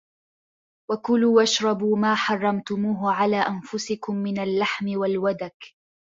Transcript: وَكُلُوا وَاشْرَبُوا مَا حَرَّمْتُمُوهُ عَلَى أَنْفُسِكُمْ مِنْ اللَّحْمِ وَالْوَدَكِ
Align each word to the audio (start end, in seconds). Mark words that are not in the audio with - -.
وَكُلُوا 0.91 1.35
وَاشْرَبُوا 1.37 1.97
مَا 1.97 2.15
حَرَّمْتُمُوهُ 2.15 3.11
عَلَى 3.13 3.35
أَنْفُسِكُمْ 3.41 4.15
مِنْ 4.15 4.39
اللَّحْمِ 4.39 4.97
وَالْوَدَكِ 4.99 5.75